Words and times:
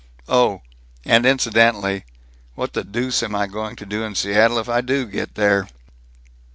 Oh! 0.27 0.63
And 1.05 1.27
incidentally, 1.27 2.05
what 2.55 2.73
the 2.73 2.83
deuce 2.83 3.21
am 3.21 3.35
I 3.35 3.45
going 3.45 3.75
to 3.75 3.85
do 3.85 4.01
in 4.03 4.15
Seattle 4.15 4.57
if 4.57 4.67
I 4.67 4.81
do 4.81 5.05
get 5.05 5.35
there?" 5.35 5.67